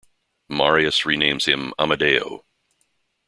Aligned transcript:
Marius 0.49 1.01
renames 1.01 1.45
him 1.45 1.75
Amadeo. 1.77 2.43